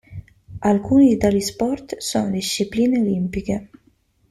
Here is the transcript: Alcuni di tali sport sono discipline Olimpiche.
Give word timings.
Alcuni 0.61 1.09
di 1.09 1.17
tali 1.17 1.41
sport 1.41 1.97
sono 1.99 2.31
discipline 2.31 2.97
Olimpiche. 3.01 3.69